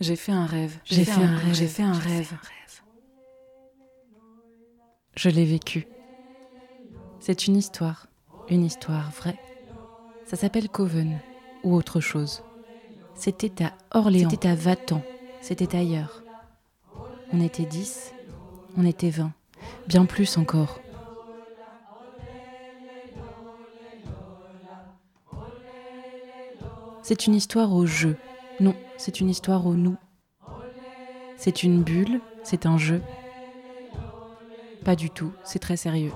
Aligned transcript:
J'ai 0.00 0.14
fait 0.14 0.32
un 0.32 0.46
rêve. 0.46 0.78
J'ai 0.84 1.04
fait, 1.04 1.10
un 1.10 1.36
rêve. 1.36 1.54
J'ai 1.54 1.66
fait 1.66 1.82
un 1.82 1.92
rêve. 1.92 2.32
Je 5.16 5.28
l'ai 5.28 5.44
vécu. 5.44 5.88
C'est 7.18 7.48
une 7.48 7.56
histoire. 7.56 8.06
Une 8.48 8.64
histoire 8.64 9.10
vraie. 9.10 9.38
Ça 10.24 10.36
s'appelle 10.36 10.68
Coven 10.68 11.18
ou 11.64 11.74
autre 11.74 12.00
chose. 12.00 12.42
C'était 13.14 13.64
à 13.64 13.72
Orléans. 13.90 14.30
C'était 14.30 14.48
à 14.48 14.54
Vatan. 14.54 15.02
C'était 15.40 15.76
ailleurs. 15.76 16.22
On 17.32 17.40
était 17.40 17.66
dix. 17.66 18.14
On 18.76 18.86
était 18.86 19.10
vingt. 19.10 19.32
Bien 19.88 20.04
plus 20.04 20.38
encore. 20.38 20.80
C'est 27.02 27.26
une 27.26 27.34
histoire 27.34 27.72
au 27.72 27.84
jeu. 27.84 28.16
Non, 28.60 28.74
c'est 28.96 29.20
une 29.20 29.30
histoire 29.30 29.66
au 29.66 29.74
nous. 29.74 29.96
C'est 31.36 31.62
une 31.62 31.84
bulle, 31.84 32.20
c'est 32.42 32.66
un 32.66 32.76
jeu. 32.76 33.00
Pas 34.84 34.96
du 34.96 35.10
tout, 35.10 35.32
c'est 35.44 35.60
très 35.60 35.76
sérieux. 35.76 36.12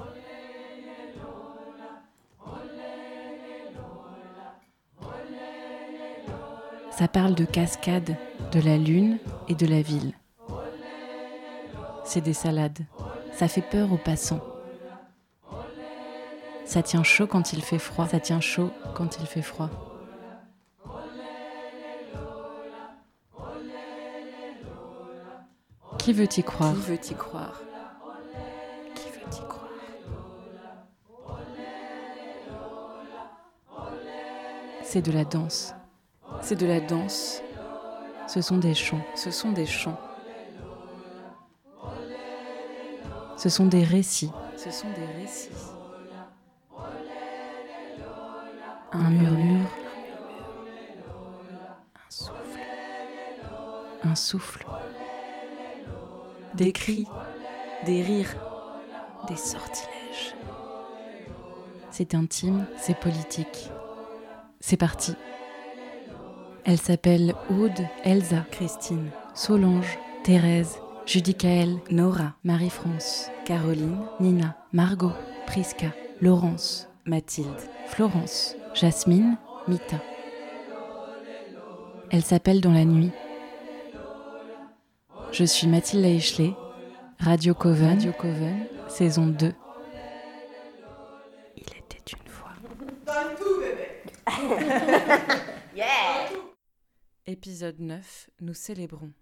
Ça 6.91 7.07
parle 7.07 7.35
de 7.35 7.45
cascade, 7.45 8.17
de 8.51 8.61
la 8.61 8.77
lune 8.77 9.19
et 9.49 9.55
de 9.55 9.67
la 9.67 9.81
ville. 9.81 10.13
C'est 12.05 12.21
des 12.21 12.33
salades. 12.33 12.85
Ça 13.33 13.47
fait 13.47 13.63
peur 13.63 13.93
aux 13.93 13.99
passants. 13.99 14.41
Ça 16.65 16.83
tient 16.83 17.05
chaud 17.05 17.27
quand 17.27 17.53
il 17.53 17.63
fait 17.63 17.79
froid. 17.79 18.09
Ça 18.09 18.19
tient 18.19 18.41
chaud 18.41 18.71
quand 18.95 19.19
il 19.21 19.27
fait 19.27 19.43
froid. 19.43 19.92
Qui 26.03 26.13
veut 26.13 26.27
y 26.37 26.43
croire 26.43 26.75
Qui 26.75 26.81
veut 26.81 26.95
y 26.97 27.15
croire 27.15 27.61
Qui 28.93 29.09
veut 29.09 29.21
y 29.33 29.47
croire 29.47 29.69
C'est 34.83 35.01
de 35.01 35.13
la 35.13 35.25
danse. 35.25 35.75
C'est 36.41 36.57
de 36.57 36.67
la 36.67 36.81
danse. 36.81 37.41
Ce 38.27 38.41
sont 38.41 38.59
des 38.59 38.75
chants. 38.75 39.05
Ce 39.15 39.31
sont 39.31 39.53
des 39.53 39.65
chants. 39.65 40.01
Ce 43.37 43.49
sont 43.49 43.67
des 43.67 43.85
récits. 43.85 44.33
Ce 44.57 44.73
sont 44.73 44.91
des 44.91 45.23
récits. 45.23 45.51
Un 48.91 49.09
murmure. 49.09 49.71
Un 51.95 52.11
souffle. 52.11 52.61
Un 54.03 54.15
souffle 54.17 54.67
des 56.55 56.73
cris, 56.73 57.07
des 57.87 58.03
rires, 58.03 58.37
des 59.29 59.37
sortilèges. 59.37 60.35
C'est 61.91 62.15
intime, 62.15 62.67
c'est 62.79 62.99
politique. 62.99 63.71
C'est 64.61 64.77
parti. 64.77 65.15
Elle 66.65 66.79
s'appelle 66.79 67.35
Aude, 67.51 67.87
Elsa, 68.05 68.45
Christine, 68.51 69.11
Solange, 69.35 69.99
Thérèse, 70.23 70.79
Judicaël, 71.07 71.79
Nora, 71.91 72.35
Marie-France, 72.45 73.31
Caroline, 73.45 73.99
Nina, 74.21 74.57
Margot, 74.73 75.13
Prisca, 75.47 75.89
Laurence, 76.21 76.89
Mathilde, 77.05 77.49
Florence, 77.87 78.57
Jasmine, 78.75 79.37
Mita. 79.67 80.01
Elle 82.11 82.23
s'appelle 82.23 82.61
dans 82.61 82.73
la 82.73 82.85
nuit, 82.85 83.11
je 85.33 85.45
suis 85.45 85.67
Mathilde 85.67 86.05
Eichley, 86.05 86.55
Radio 87.19 87.55
Coven, 87.55 87.89
Radio 87.89 88.13
Coven, 88.13 88.67
saison 88.89 89.27
2. 89.27 89.55
Il 91.57 91.63
était 91.63 92.13
une 92.13 92.29
fois. 92.29 92.53
Donne 93.07 93.35
tout, 93.39 93.59
bébé 93.59 94.03
Yeah 95.75 96.29
Épisode 97.27 97.81
9, 97.81 98.31
nous 98.43 98.53
célébrons. 98.53 99.13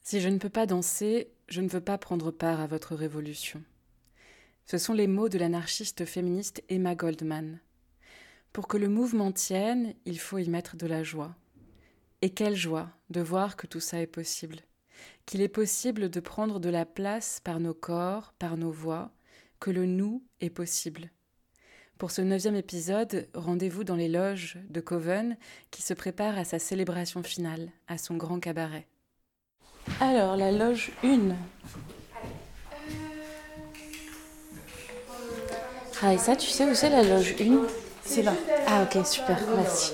Si 0.00 0.20
je 0.20 0.28
ne 0.28 0.38
peux 0.38 0.48
pas 0.48 0.66
danser, 0.66 1.30
je 1.48 1.60
ne 1.60 1.68
veux 1.68 1.80
pas 1.80 1.98
prendre 1.98 2.32
part 2.32 2.60
à 2.60 2.66
votre 2.66 2.96
révolution. 2.96 3.62
Ce 4.66 4.76
sont 4.76 4.94
les 4.94 5.06
mots 5.06 5.28
de 5.28 5.38
l'anarchiste 5.38 6.04
féministe 6.04 6.64
Emma 6.68 6.96
Goldman. 6.96 7.60
Pour 8.52 8.66
que 8.66 8.76
le 8.76 8.88
mouvement 8.88 9.30
tienne, 9.30 9.94
il 10.04 10.18
faut 10.18 10.38
y 10.38 10.48
mettre 10.50 10.76
de 10.76 10.88
la 10.88 11.04
joie. 11.04 11.36
Et 12.22 12.30
quelle 12.30 12.56
joie 12.56 12.90
de 13.08 13.20
voir 13.20 13.56
que 13.56 13.68
tout 13.68 13.80
ça 13.80 14.00
est 14.00 14.08
possible 14.08 14.56
qu'il 15.26 15.42
est 15.42 15.48
possible 15.48 16.10
de 16.10 16.20
prendre 16.20 16.60
de 16.60 16.68
la 16.68 16.84
place 16.84 17.40
par 17.42 17.60
nos 17.60 17.74
corps, 17.74 18.32
par 18.38 18.56
nos 18.56 18.70
voix, 18.70 19.10
que 19.58 19.70
le 19.70 19.86
nous 19.86 20.22
est 20.40 20.50
possible. 20.50 21.10
Pour 21.98 22.10
ce 22.10 22.22
neuvième 22.22 22.56
épisode, 22.56 23.28
rendez-vous 23.34 23.84
dans 23.84 23.96
les 23.96 24.08
loges 24.08 24.58
de 24.70 24.80
Coven 24.80 25.36
qui 25.70 25.82
se 25.82 25.92
prépare 25.92 26.38
à 26.38 26.44
sa 26.44 26.58
célébration 26.58 27.22
finale, 27.22 27.70
à 27.88 27.98
son 27.98 28.16
grand 28.16 28.40
cabaret. 28.40 28.86
Alors, 30.00 30.36
la 30.36 30.52
loge 30.52 30.92
1. 31.04 31.34
Ah, 36.02 36.14
et 36.14 36.18
ça, 36.18 36.34
tu 36.34 36.48
sais 36.48 36.64
où 36.64 36.74
c'est 36.74 36.88
la 36.88 37.02
loge 37.02 37.34
1 37.38 37.66
C'est 38.02 38.22
là. 38.22 38.32
Ah, 38.66 38.84
ok, 38.84 39.06
super, 39.06 39.38
merci. 39.54 39.92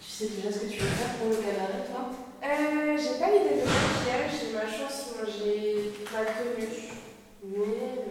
Tu 0.00 0.10
sais 0.10 0.26
déjà 0.28 0.52
ce 0.52 0.60
que 0.60 0.70
tu 0.72 0.78
veux 0.78 0.86
faire 0.86 1.13
pour 1.24 1.32
le 1.32 1.40
cabaret, 1.40 1.84
toi 1.88 2.10
euh, 2.44 2.96
J'ai 3.00 3.18
pas 3.18 3.32
l'idée 3.32 3.60
de 3.60 3.64
maquillage, 3.64 4.32
j'ai 4.36 4.52
ma 4.52 4.68
chance, 4.68 5.16
moi 5.16 5.24
j'ai 5.24 5.92
pas 6.04 6.24
tenu. 6.28 6.68
Mais. 7.44 8.04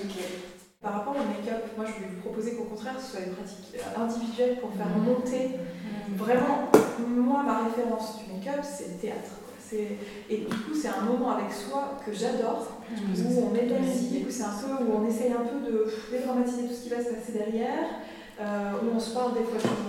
Ok. 0.00 0.16
Par 0.80 0.92
rapport 0.94 1.16
au 1.16 1.24
make-up, 1.24 1.64
moi 1.76 1.84
je 1.86 1.92
voulais 1.92 2.08
vous 2.14 2.20
proposer 2.20 2.54
qu'au 2.54 2.64
contraire 2.64 2.94
ce 2.98 3.12
soit 3.12 3.20
des 3.20 3.32
pratiques 3.32 3.76
individuelles 3.96 4.60
pour 4.60 4.72
faire 4.72 4.88
monter 4.88 5.48
mmh. 5.48 6.16
vraiment. 6.16 6.70
Moi, 7.06 7.42
ma 7.42 7.64
référence 7.64 8.18
du 8.18 8.32
make-up, 8.32 8.64
c'est 8.64 8.92
le 8.92 8.98
théâtre. 8.98 9.32
Et 10.30 10.36
du 10.36 10.46
coup, 10.46 10.74
c'est 10.80 10.88
un 10.88 11.02
moment 11.02 11.32
avec 11.32 11.52
soi 11.52 11.98
que 12.04 12.12
j'adore, 12.12 12.80
où 12.88 12.94
on 12.94 13.54
est 13.54 13.66
où 13.66 14.30
c'est 14.30 14.42
un 14.44 14.54
peu 14.62 14.84
où 14.84 14.96
on 14.96 15.08
essaye 15.08 15.32
un 15.32 15.44
peu 15.44 15.58
de 15.68 15.86
dédramatiser 16.10 16.68
tout 16.68 16.74
ce 16.74 16.82
qui 16.84 16.88
va 16.88 16.98
se 16.98 17.10
passer 17.10 17.32
derrière, 17.32 18.00
euh, 18.40 18.72
où 18.82 18.96
on 18.96 19.00
se 19.00 19.10
parle 19.14 19.34
des 19.34 19.44
fois 19.44 19.58
de 19.58 19.86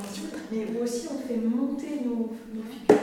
mais 0.52 0.66
où 0.72 0.84
aussi 0.84 1.08
on 1.12 1.19
fait 1.28 1.38
monter 1.38 2.02
nos, 2.06 2.31
nos 2.53 2.63
figures. 2.63 2.96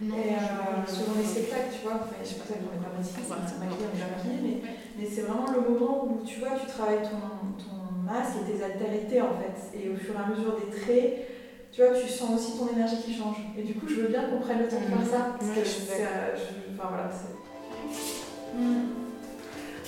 Mm. 0.00 0.12
et 0.12 0.34
euh, 0.34 0.86
selon 0.86 1.16
les 1.18 1.24
spectacles, 1.24 1.72
tu 1.72 1.86
vois, 1.86 2.00
je 2.22 2.28
sais 2.28 2.34
pas 2.36 2.44
qu'on 2.44 2.60
est 2.60 2.82
pas 2.82 2.92
maquillé, 2.96 3.24
on 3.28 3.34
est 3.34 4.00
pas 4.00 4.16
maquillé, 4.16 4.38
mais, 4.42 4.68
mais 4.98 5.06
c'est 5.08 5.22
vraiment 5.22 5.50
le 5.52 5.60
moment 5.60 6.04
où 6.04 6.24
tu 6.24 6.40
vois, 6.40 6.50
tu 6.60 6.66
travailles 6.66 7.02
ton, 7.02 7.56
ton 7.56 8.02
masque 8.04 8.36
et 8.42 8.52
tes 8.52 8.62
altérités 8.62 9.22
en 9.22 9.32
fait, 9.40 9.78
et 9.78 9.88
au 9.88 9.96
fur 9.96 10.14
et 10.14 10.18
à 10.18 10.28
mesure 10.28 10.56
des 10.60 10.70
traits 10.70 11.26
tu 11.72 11.82
vois, 11.82 11.92
tu 11.94 12.08
sens 12.08 12.30
aussi 12.34 12.58
ton 12.58 12.68
énergie 12.68 12.96
qui 13.04 13.14
change. 13.14 13.36
Et 13.56 13.62
du 13.62 13.74
coup, 13.74 13.86
je 13.88 13.94
veux 14.00 14.08
bien 14.08 14.24
qu'on 14.24 14.40
prenne 14.40 14.58
le 14.58 14.68
temps 14.68 14.80
de 14.80 14.86
faire 14.86 15.06
ça. 15.06 15.36
Parce 15.38 15.50
que. 15.52 15.60
Euh, 15.60 16.36
enfin 16.74 16.88
voilà, 16.88 17.10
c'est. 17.12 17.30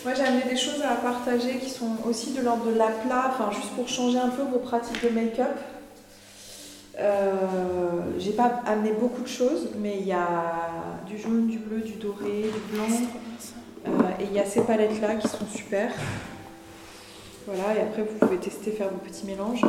Moi, 0.05 0.15
j'ai 0.15 0.23
amené 0.23 0.43
des 0.49 0.57
choses 0.57 0.83
à 0.83 0.97
partager 0.97 1.59
qui 1.59 1.71
sont 1.71 1.97
aussi 2.09 2.33
de 2.33 2.43
l'ordre 2.43 2.67
de 2.67 2.77
l'aplat, 2.77 3.31
enfin, 3.31 3.51
juste 3.53 3.71
pour 3.77 3.89
changer 3.89 4.19
un 4.19 4.31
peu 4.31 4.43
vos 4.43 4.59
pratiques 4.59 5.03
de 5.05 5.11
make-up. 5.11 5.57
Euh, 6.99 7.33
j'ai 8.19 8.33
pas 8.33 8.63
amené 8.67 8.93
beaucoup 8.93 9.23
de 9.23 9.29
choses, 9.29 9.71
mais 9.79 9.99
il 10.01 10.07
y 10.07 10.13
a 10.13 10.71
du 11.07 11.19
jaune, 11.19 11.47
du 11.47 11.59
bleu, 11.59 11.81
du 11.81 11.93
doré, 11.93 12.43
du 12.43 12.77
blanc. 12.77 12.87
Euh, 13.87 13.91
et 14.21 14.25
il 14.25 14.33
y 14.33 14.39
a 14.39 14.45
ces 14.45 14.63
palettes-là 14.63 15.17
qui 15.17 15.29
sont 15.29 15.47
super. 15.53 15.91
Voilà, 17.47 17.77
et 17.77 17.83
après 17.83 18.03
vous 18.03 18.19
pouvez 18.19 18.37
tester 18.37 18.71
faire 18.71 18.89
vos 18.89 18.99
petits 18.99 19.27
mélanges. 19.27 19.63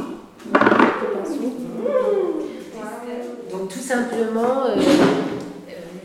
Donc 3.52 3.70
tout 3.70 3.80
simplement, 3.80 4.66
euh, 4.66 4.76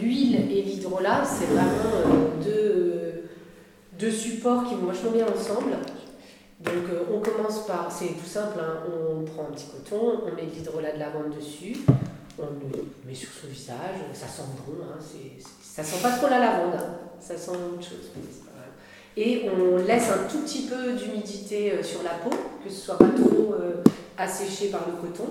l'huile 0.01 0.51
et 0.51 0.63
l'hydrolat, 0.63 1.23
c'est 1.25 1.47
vraiment 1.47 1.69
euh, 1.95 2.43
deux, 2.43 3.18
deux, 3.99 4.11
supports 4.11 4.65
qui 4.65 4.75
vont 4.75 4.87
vachement 4.87 5.11
bien 5.11 5.27
ensemble. 5.27 5.73
Donc 6.61 6.91
euh, 6.93 7.05
on 7.13 7.21
commence 7.21 7.67
par, 7.67 7.91
c'est 7.91 8.15
tout 8.19 8.27
simple, 8.27 8.59
hein, 8.61 8.83
on 8.89 9.25
prend 9.25 9.43
un 9.43 9.53
petit 9.53 9.67
coton, 9.67 10.23
on 10.27 10.35
met 10.35 10.47
de 10.47 10.55
l'hydrolat 10.57 10.93
de 10.93 10.99
lavande 10.99 11.37
dessus, 11.37 11.77
on 12.39 12.43
le 12.43 12.85
met 13.07 13.15
sur 13.15 13.29
son 13.29 13.47
visage, 13.47 14.01
ça 14.13 14.27
sent 14.27 14.43
bon, 14.67 14.75
hein, 14.83 14.99
ça 15.63 15.85
sent 15.85 16.03
pas 16.03 16.11
trop 16.11 16.29
la 16.29 16.41
lavande, 16.41 16.75
hein, 16.75 16.97
ça 17.21 17.37
sent 17.37 17.53
autre 17.53 17.89
chose 17.89 18.11
et 19.21 19.47
on 19.51 19.79
laisse 19.79 20.11
un 20.11 20.29
tout 20.31 20.39
petit 20.43 20.69
peu 20.69 20.93
d'humidité 20.93 21.73
euh, 21.73 21.83
sur 21.83 22.05
la 22.05 22.11
peau, 22.11 22.31
que 22.65 22.71
ce 22.71 22.77
soit 22.77 22.99
pas 22.99 23.09
trop 23.09 23.53
euh, 23.55 23.83
asséché 24.17 24.69
par 24.69 24.87
le 24.87 24.95
coton. 24.95 25.25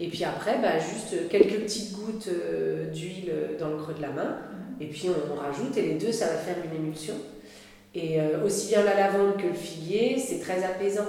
Et 0.00 0.08
puis 0.08 0.24
après, 0.24 0.58
bah, 0.60 0.80
juste 0.80 1.28
quelques 1.28 1.60
petites 1.60 1.92
gouttes 1.92 2.26
euh, 2.26 2.90
d'huile 2.90 3.32
dans 3.60 3.68
le 3.68 3.76
creux 3.76 3.94
de 3.94 4.02
la 4.02 4.10
main. 4.10 4.38
Et 4.80 4.86
puis 4.86 5.08
on, 5.10 5.40
rajoute, 5.40 5.76
et 5.76 5.82
les 5.82 5.94
deux, 5.94 6.10
ça 6.10 6.26
va 6.26 6.34
faire 6.34 6.56
une 6.64 6.84
émulsion. 6.84 7.14
Et 7.94 8.20
euh, 8.20 8.44
aussi 8.44 8.68
bien 8.68 8.84
la 8.84 8.94
lavande 8.94 9.36
que 9.36 9.48
le 9.48 9.54
figuier, 9.54 10.18
c'est 10.18 10.38
très 10.38 10.62
apaisant. 10.62 11.08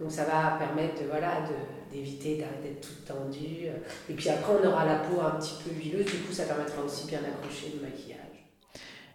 Donc 0.00 0.10
ça 0.10 0.24
va 0.24 0.56
permettre 0.58 1.02
voilà, 1.08 1.42
d'éviter 1.90 2.36
d'être 2.36 2.80
toute 2.80 3.04
tendue. 3.06 3.68
Et 4.08 4.14
puis 4.14 4.28
après, 4.28 4.52
on 4.62 4.66
aura 4.66 4.84
la 4.84 4.96
peau 4.96 5.20
un 5.20 5.38
petit 5.38 5.54
peu 5.64 5.70
huileuse, 5.74 6.04
du 6.04 6.18
coup, 6.18 6.32
ça 6.32 6.44
permettra 6.44 6.82
aussi 6.82 7.06
bien 7.06 7.20
d'accrocher 7.22 7.72
le 7.74 7.82
maquillage. 7.82 8.18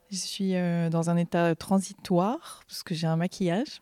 Je 0.10 0.18
suis 0.18 0.56
euh, 0.56 0.90
dans 0.90 1.10
un 1.10 1.18
état 1.18 1.56
transitoire, 1.56 2.64
parce 2.68 2.84
que 2.84 2.96
j'ai 2.96 3.08
un 3.08 3.16
maquillage, 3.16 3.82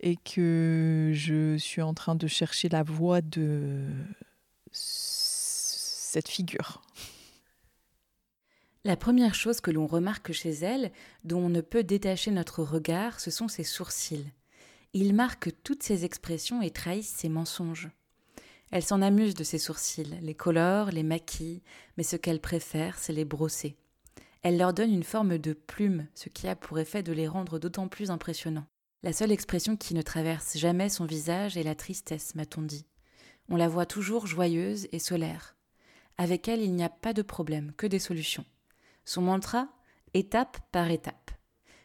et 0.00 0.16
que 0.16 1.12
je 1.14 1.56
suis 1.58 1.82
en 1.82 1.94
train 1.94 2.14
de 2.14 2.26
chercher 2.26 2.68
la 2.68 2.82
voie 2.82 3.20
de 3.20 3.84
cette 4.72 6.28
figure. 6.28 6.82
La 8.88 8.96
première 8.96 9.34
chose 9.34 9.60
que 9.60 9.70
l'on 9.70 9.86
remarque 9.86 10.32
chez 10.32 10.48
elle, 10.48 10.90
dont 11.22 11.40
on 11.40 11.48
ne 11.50 11.60
peut 11.60 11.84
détacher 11.84 12.30
notre 12.30 12.62
regard, 12.62 13.20
ce 13.20 13.30
sont 13.30 13.46
ses 13.46 13.62
sourcils. 13.62 14.32
Ils 14.94 15.14
marquent 15.14 15.50
toutes 15.62 15.82
ses 15.82 16.06
expressions 16.06 16.62
et 16.62 16.70
trahissent 16.70 17.14
ses 17.14 17.28
mensonges. 17.28 17.90
Elle 18.70 18.82
s'en 18.82 19.02
amuse 19.02 19.34
de 19.34 19.44
ses 19.44 19.58
sourcils, 19.58 20.18
les 20.22 20.34
colore, 20.34 20.90
les 20.90 21.02
maquille, 21.02 21.60
mais 21.98 22.02
ce 22.02 22.16
qu'elle 22.16 22.40
préfère, 22.40 22.98
c'est 22.98 23.12
les 23.12 23.26
brosser. 23.26 23.76
Elle 24.40 24.56
leur 24.56 24.72
donne 24.72 24.94
une 24.94 25.04
forme 25.04 25.36
de 25.36 25.52
plume, 25.52 26.06
ce 26.14 26.30
qui 26.30 26.48
a 26.48 26.56
pour 26.56 26.78
effet 26.78 27.02
de 27.02 27.12
les 27.12 27.28
rendre 27.28 27.58
d'autant 27.58 27.88
plus 27.88 28.10
impressionnants. 28.10 28.68
La 29.02 29.12
seule 29.12 29.32
expression 29.32 29.76
qui 29.76 29.92
ne 29.92 30.00
traverse 30.00 30.56
jamais 30.56 30.88
son 30.88 31.04
visage 31.04 31.58
est 31.58 31.62
la 31.62 31.74
tristesse, 31.74 32.34
m'a-t-on 32.34 32.62
dit. 32.62 32.86
On 33.50 33.56
la 33.56 33.68
voit 33.68 33.84
toujours 33.84 34.26
joyeuse 34.26 34.88
et 34.92 34.98
solaire. 34.98 35.56
Avec 36.16 36.48
elle, 36.48 36.62
il 36.62 36.74
n'y 36.74 36.84
a 36.84 36.88
pas 36.88 37.12
de 37.12 37.20
problème, 37.20 37.72
que 37.76 37.86
des 37.86 37.98
solutions. 37.98 38.46
Son 39.08 39.22
mantra 39.22 39.70
Étape 40.12 40.58
par 40.70 40.90
étape. 40.90 41.30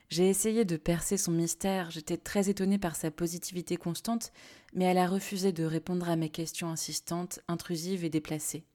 J'ai 0.10 0.28
essayé 0.28 0.66
de 0.66 0.76
percer 0.76 1.16
son 1.16 1.32
mystère, 1.32 1.90
j'étais 1.90 2.18
très 2.18 2.50
étonnée 2.50 2.78
par 2.78 2.98
sa 2.98 3.12
positivité 3.12 3.78
constante, 3.78 4.34
mais 4.74 4.84
elle 4.84 4.98
a 4.98 5.08
refusé 5.08 5.54
de 5.54 5.64
répondre 5.64 6.10
à 6.10 6.18
mes 6.18 6.28
questions 6.28 6.68
insistantes, 6.68 7.40
intrusives 7.48 8.04
et 8.04 8.10
déplacées. 8.10 8.66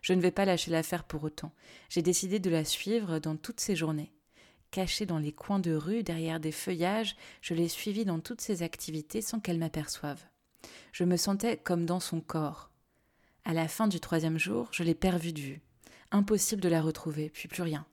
Je 0.00 0.14
ne 0.14 0.22
vais 0.22 0.30
pas 0.30 0.46
lâcher 0.46 0.70
l'affaire 0.70 1.04
pour 1.04 1.22
autant. 1.22 1.52
J'ai 1.90 2.00
décidé 2.00 2.38
de 2.38 2.48
la 2.48 2.64
suivre 2.64 3.18
dans 3.18 3.36
toutes 3.36 3.60
ses 3.60 3.76
journées. 3.76 4.14
Cachée 4.70 5.04
dans 5.04 5.18
les 5.18 5.32
coins 5.32 5.60
de 5.60 5.74
rue, 5.74 6.02
derrière 6.02 6.40
des 6.40 6.50
feuillages, 6.50 7.14
je 7.42 7.52
l'ai 7.52 7.68
suivie 7.68 8.06
dans 8.06 8.20
toutes 8.20 8.40
ses 8.40 8.62
activités 8.62 9.20
sans 9.20 9.38
qu'elle 9.38 9.58
m'aperçoive. 9.58 10.24
Je 10.92 11.04
me 11.04 11.18
sentais 11.18 11.58
comme 11.58 11.84
dans 11.84 12.00
son 12.00 12.22
corps. 12.22 12.70
À 13.44 13.52
la 13.52 13.68
fin 13.68 13.86
du 13.86 14.00
troisième 14.00 14.38
jour, 14.38 14.70
je 14.72 14.82
l'ai 14.82 14.94
perdue 14.94 15.34
de 15.34 15.40
vue. 15.40 15.62
Impossible 16.12 16.60
de 16.60 16.68
la 16.68 16.82
retrouver, 16.82 17.30
puis 17.30 17.48
plus 17.48 17.62
rien. 17.62 17.86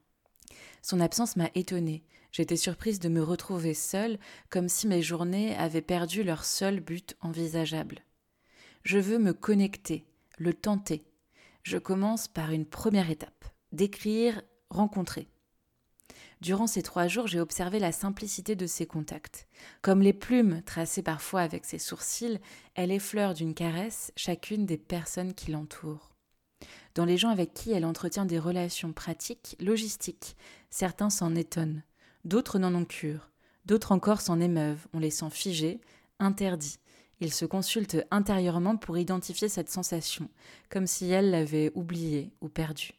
Son 0.81 0.99
absence 0.99 1.37
m'a 1.37 1.49
étonnée. 1.55 2.03
J'étais 2.33 2.57
surprise 2.57 2.99
de 2.99 3.07
me 3.07 3.23
retrouver 3.23 3.73
seule, 3.73 4.19
comme 4.49 4.67
si 4.67 4.87
mes 4.87 5.01
journées 5.01 5.55
avaient 5.55 5.81
perdu 5.81 6.23
leur 6.23 6.43
seul 6.43 6.81
but 6.81 7.15
envisageable. 7.21 8.03
Je 8.83 8.99
veux 8.99 9.19
me 9.19 9.33
connecter, 9.33 10.05
le 10.37 10.53
tenter. 10.53 11.05
Je 11.63 11.77
commence 11.77 12.27
par 12.27 12.51
une 12.51 12.65
première 12.65 13.09
étape 13.09 13.45
décrire, 13.71 14.41
rencontrer. 14.69 15.29
Durant 16.41 16.67
ces 16.67 16.81
trois 16.81 17.07
jours, 17.07 17.27
j'ai 17.27 17.39
observé 17.39 17.79
la 17.79 17.91
simplicité 17.91 18.55
de 18.55 18.65
ses 18.65 18.85
contacts. 18.85 19.47
Comme 19.81 20.01
les 20.01 20.13
plumes 20.13 20.61
tracées 20.63 21.03
parfois 21.03 21.41
avec 21.41 21.65
ses 21.65 21.79
sourcils, 21.79 22.39
elle 22.75 22.91
effleure 22.91 23.33
d'une 23.33 23.53
caresse 23.53 24.11
chacune 24.15 24.65
des 24.65 24.77
personnes 24.77 25.33
qui 25.33 25.51
l'entourent 25.51 26.09
dans 26.95 27.05
les 27.05 27.17
gens 27.17 27.29
avec 27.29 27.53
qui 27.53 27.71
elle 27.71 27.85
entretient 27.85 28.25
des 28.25 28.39
relations 28.39 28.93
pratiques, 28.93 29.55
logistiques. 29.59 30.35
Certains 30.69 31.09
s'en 31.09 31.35
étonnent, 31.35 31.83
d'autres 32.25 32.59
n'en 32.59 32.73
ont 32.75 32.85
cure, 32.85 33.29
d'autres 33.65 33.91
encore 33.91 34.21
s'en 34.21 34.39
émeuvent, 34.39 34.87
on 34.93 34.99
les 34.99 35.11
sent 35.11 35.29
figés, 35.29 35.79
interdits. 36.19 36.79
Ils 37.21 37.33
se 37.33 37.45
consultent 37.45 38.05
intérieurement 38.11 38.77
pour 38.77 38.97
identifier 38.97 39.49
cette 39.49 39.69
sensation, 39.69 40.29
comme 40.69 40.87
si 40.87 41.09
elle 41.09 41.31
l'avait 41.31 41.71
oubliée 41.75 42.31
ou 42.41 42.47
perdue. 42.47 42.93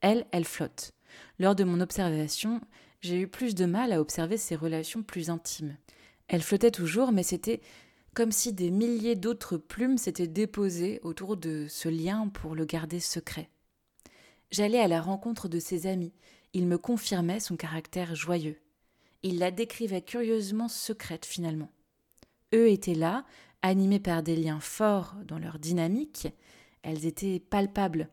Elle, 0.00 0.26
elle 0.32 0.46
flotte. 0.46 0.92
Lors 1.38 1.54
de 1.54 1.64
mon 1.64 1.80
observation, 1.80 2.60
j'ai 3.00 3.20
eu 3.20 3.28
plus 3.28 3.54
de 3.54 3.66
mal 3.66 3.92
à 3.92 4.00
observer 4.00 4.36
ses 4.36 4.56
relations 4.56 5.02
plus 5.02 5.28
intimes. 5.28 5.76
Elle 6.28 6.42
flottait 6.42 6.70
toujours, 6.70 7.12
mais 7.12 7.22
c'était 7.22 7.60
comme 8.14 8.32
si 8.32 8.52
des 8.52 8.70
milliers 8.70 9.16
d'autres 9.16 9.56
plumes 9.56 9.98
s'étaient 9.98 10.28
déposées 10.28 11.00
autour 11.02 11.36
de 11.36 11.66
ce 11.68 11.88
lien 11.88 12.28
pour 12.28 12.54
le 12.54 12.64
garder 12.64 13.00
secret. 13.00 13.48
J'allais 14.50 14.80
à 14.80 14.88
la 14.88 15.00
rencontre 15.00 15.48
de 15.48 15.58
ses 15.58 15.86
amis, 15.86 16.12
il 16.52 16.66
me 16.66 16.76
confirmait 16.76 17.40
son 17.40 17.56
caractère 17.56 18.14
joyeux. 18.14 18.58
Il 19.22 19.38
la 19.38 19.50
décrivait 19.50 20.02
curieusement 20.02 20.68
secrète 20.68 21.24
finalement. 21.24 21.70
Eux 22.54 22.68
étaient 22.68 22.94
là, 22.94 23.24
animés 23.62 24.00
par 24.00 24.22
des 24.22 24.36
liens 24.36 24.60
forts 24.60 25.14
dans 25.26 25.38
leur 25.38 25.58
dynamique, 25.58 26.28
elles 26.82 27.06
étaient 27.06 27.40
palpables. 27.40 28.10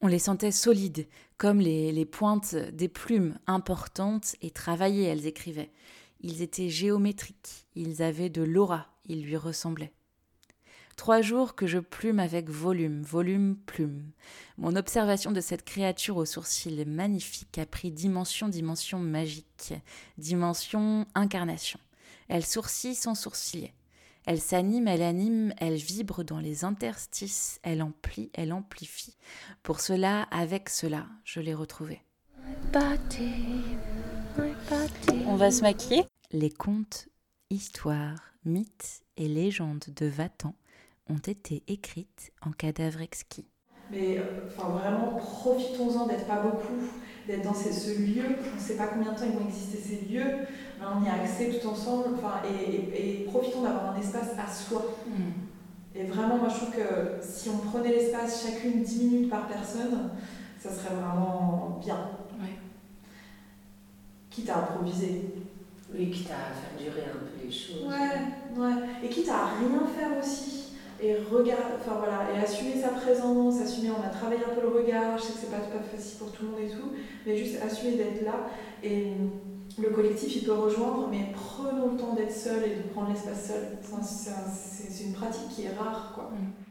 On 0.00 0.06
les 0.06 0.18
sentait 0.18 0.52
solides, 0.52 1.08
comme 1.38 1.58
les, 1.58 1.90
les 1.90 2.04
pointes 2.04 2.54
des 2.54 2.88
plumes 2.88 3.38
importantes 3.46 4.36
et 4.42 4.50
travaillées, 4.50 5.04
elles 5.04 5.26
écrivaient. 5.26 5.72
Ils 6.20 6.42
étaient 6.42 6.68
géométriques, 6.68 7.66
ils 7.74 8.02
avaient 8.02 8.28
de 8.28 8.42
l'aura, 8.42 8.90
ils 9.10 9.24
lui 9.24 9.36
ressemblaient. 9.36 9.92
Trois 10.96 11.22
jours 11.22 11.54
que 11.54 11.66
je 11.66 11.78
plume 11.78 12.18
avec 12.18 12.50
volume, 12.50 13.02
volume, 13.02 13.56
plume. 13.56 14.10
Mon 14.58 14.76
observation 14.76 15.32
de 15.32 15.40
cette 15.40 15.64
créature 15.64 16.18
aux 16.18 16.26
sourcils 16.26 16.84
magnifiques 16.84 17.56
a 17.58 17.64
pris 17.64 17.90
dimension, 17.90 18.48
dimension 18.48 18.98
magique, 18.98 19.72
dimension 20.18 21.06
incarnation. 21.14 21.80
Elle 22.28 22.44
sourcille 22.44 22.94
sans 22.94 23.14
sourciller. 23.14 23.72
Elle 24.26 24.40
s'anime, 24.40 24.86
elle 24.88 25.02
anime, 25.02 25.54
elle 25.56 25.76
vibre 25.76 26.22
dans 26.22 26.38
les 26.38 26.64
interstices, 26.64 27.58
elle 27.62 27.82
emplit, 27.82 28.30
elle 28.34 28.52
amplifie. 28.52 29.16
Pour 29.62 29.80
cela, 29.80 30.24
avec 30.24 30.68
cela, 30.68 31.06
je 31.24 31.40
l'ai 31.40 31.54
retrouvée. 31.54 32.02
On 35.26 35.36
va 35.36 35.50
se 35.50 35.62
maquiller? 35.62 36.04
Les 36.30 36.50
contes, 36.50 37.08
histoires, 37.48 38.29
mythes 38.44 39.02
et 39.16 39.28
légendes 39.28 39.84
de 39.94 40.06
Vatan 40.06 40.54
ont 41.08 41.18
été 41.18 41.62
écrites 41.66 42.32
en 42.42 42.52
cadavre 42.52 43.00
exquis. 43.00 43.46
Mais 43.90 44.18
euh, 44.18 44.22
enfin, 44.46 44.68
vraiment, 44.68 45.16
profitons-en 45.16 46.06
d'être 46.06 46.26
pas 46.26 46.40
beaucoup, 46.40 46.86
d'être 47.26 47.42
dans 47.42 47.54
ces, 47.54 47.72
ce 47.72 48.00
lieu. 48.00 48.36
On 48.52 48.54
ne 48.54 48.60
sait 48.60 48.76
pas 48.76 48.86
combien 48.86 49.12
de 49.12 49.18
temps 49.18 49.24
ils 49.24 49.36
vont 49.36 49.46
exister 49.46 49.78
ces 49.78 50.06
lieux, 50.06 50.46
mais 50.78 50.86
on 50.86 51.04
y 51.04 51.08
a 51.08 51.14
accès 51.14 51.50
tout 51.50 51.66
ensemble. 51.66 52.14
Enfin, 52.14 52.42
et, 52.48 53.24
profitons 53.26 53.62
d'avoir 53.62 53.94
un 53.94 53.98
espace 53.98 54.30
à 54.38 54.50
soi. 54.50 54.96
Mm. 55.06 55.96
Et 55.96 56.04
vraiment, 56.04 56.36
moi 56.36 56.48
je 56.48 56.54
trouve 56.54 56.70
que 56.70 57.16
si 57.20 57.48
on 57.48 57.58
prenait 57.58 57.90
l'espace 57.90 58.46
chacune 58.46 58.82
10 58.82 59.04
minutes 59.04 59.30
par 59.30 59.48
personne, 59.48 60.10
ça 60.60 60.70
serait 60.70 60.94
vraiment 60.94 61.80
bien. 61.84 61.98
Quitte 64.30 64.50
à 64.50 64.58
improviser. 64.58 65.34
Oui, 65.92 66.10
quitte 66.10 66.30
à 66.30 66.54
faire 66.54 66.78
durer 66.78 67.06
un 67.06 67.18
peu 67.18 67.44
les 67.44 67.50
choses. 67.50 67.84
Ouais, 67.84 68.62
ouais. 68.62 68.74
Et 69.04 69.08
quitte 69.08 69.28
à 69.28 69.46
rien 69.46 69.86
faire 69.86 70.18
aussi. 70.18 70.74
Et 71.02 71.14
regarde, 71.14 71.80
enfin 71.80 71.96
voilà, 71.98 72.28
et 72.34 72.42
assumer 72.42 72.80
sa 72.80 72.88
présence, 72.88 73.60
assumer, 73.62 73.90
on 73.90 74.06
a 74.06 74.10
travaillé 74.10 74.42
un 74.44 74.54
peu 74.54 74.60
le 74.60 74.68
regard, 74.68 75.16
je 75.16 75.22
sais 75.22 75.32
que 75.32 75.38
c'est 75.40 75.50
pas, 75.50 75.56
pas 75.56 75.82
facile 75.82 76.18
pour 76.18 76.30
tout 76.30 76.44
le 76.44 76.50
monde 76.50 76.60
et 76.60 76.68
tout, 76.68 76.92
mais 77.24 77.36
juste 77.36 77.56
assumer 77.62 77.92
d'être 77.92 78.22
là. 78.22 78.50
Et 78.82 79.12
le 79.78 79.90
collectif, 79.90 80.36
il 80.36 80.44
peut 80.44 80.52
rejoindre, 80.52 81.08
mais 81.10 81.32
prenons 81.32 81.92
le 81.92 81.96
temps 81.96 82.14
d'être 82.14 82.34
seul 82.34 82.62
et 82.64 82.76
de 82.76 82.82
prendre 82.92 83.08
l'espace 83.10 83.46
seul. 83.48 83.78
C'est 84.52 85.04
une 85.04 85.14
pratique 85.14 85.48
qui 85.48 85.64
est 85.64 85.72
rare, 85.78 86.12
quoi. 86.14 86.30
Mm. 86.32 86.69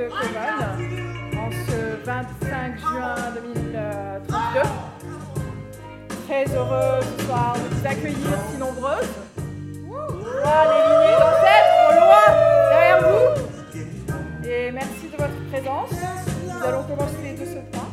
De 0.00 1.36
en 1.36 1.50
ce 1.50 2.04
25 2.04 2.78
juin 2.78 3.14
2032. 3.34 4.60
Très 6.26 6.56
heureuse 6.56 7.04
ce 7.18 7.24
soir 7.26 7.54
de 7.54 7.74
vous 7.74 7.86
accueillir 7.86 8.30
si 8.50 8.56
nombreuses. 8.58 9.08
Voilà 9.86 10.64
les 10.70 10.82
lignées 10.88 11.18
d'ancêtres 11.20 11.76
au 11.86 11.92
loin 12.00 12.26
derrière 12.70 13.00
vous. 13.08 14.48
Et 14.48 14.72
merci 14.72 15.06
de 15.12 15.16
votre 15.18 15.40
présence. 15.50 15.90
Nous 16.46 16.66
allons 16.66 16.84
commencer 16.84 17.22
les 17.22 17.34
deux 17.34 17.46
ce 17.46 17.60
point. 17.70 17.90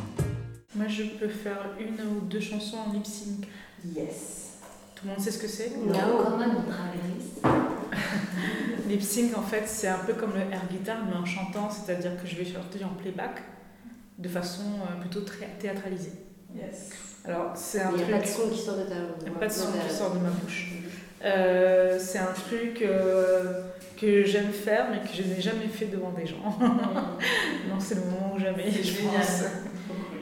Moi 0.76 0.88
je 0.88 1.02
peux 1.02 1.28
faire 1.28 1.60
une 1.78 2.00
ou 2.06 2.20
deux 2.22 2.40
chansons 2.40 2.78
en 2.88 2.92
lip 2.92 3.06
sync. 3.06 3.46
Yes. 3.84 4.54
Tout 4.94 5.04
le 5.04 5.10
monde 5.10 5.20
sait 5.20 5.30
ce 5.30 5.38
que 5.38 5.48
c'est? 5.48 5.70
Non, 5.76 6.24
comment 6.24 7.67
Lip 8.88 9.02
sync, 9.02 9.36
en 9.36 9.42
fait, 9.42 9.64
c'est 9.66 9.88
un 9.88 9.98
peu 9.98 10.14
comme 10.14 10.32
le 10.34 10.40
air 10.52 10.62
guitar, 10.70 10.98
mais 11.08 11.16
en 11.16 11.24
chantant, 11.24 11.68
c'est-à-dire 11.70 12.12
que 12.20 12.26
je 12.26 12.36
vais 12.36 12.44
chanter 12.44 12.84
en 12.84 12.94
playback 13.00 13.42
de 14.18 14.28
façon 14.28 14.62
euh, 14.82 15.00
plutôt 15.00 15.20
très 15.20 15.46
théâtralisée. 15.58 16.12
Yes. 16.56 16.90
Alors, 17.24 17.52
c'est 17.54 17.80
un 17.82 17.90
Il 17.90 17.96
n'y 17.96 18.02
a 18.02 18.06
truc. 18.06 18.16
pas 18.18 18.22
de 18.22 18.26
son 18.26 18.48
qui 18.50 18.58
sort 18.58 18.76
de 18.76 18.82
ta 18.84 18.94
Il 19.26 19.30
n'y 19.30 19.36
a 19.36 19.38
pas 19.38 19.46
de 19.46 19.52
son 19.52 19.66
qui 19.72 19.94
sort 19.94 20.14
de 20.14 20.18
ma 20.20 20.30
bouche. 20.30 20.72
Euh, 21.24 21.98
c'est 22.00 22.18
un 22.18 22.32
truc 22.32 22.80
euh, 22.82 23.62
que 24.00 24.24
j'aime 24.24 24.52
faire, 24.52 24.86
mais 24.90 25.00
que 25.08 25.14
je 25.14 25.22
n'ai 25.28 25.40
jamais 25.40 25.66
fait 25.68 25.86
devant 25.86 26.12
des 26.12 26.26
gens. 26.26 26.56
non, 26.60 27.78
c'est 27.80 27.96
le 27.96 28.02
moment 28.02 28.34
ou 28.34 28.38
jamais, 28.38 28.70
C'est 28.70 28.82
génial. 28.84 29.14
pense. 29.20 29.42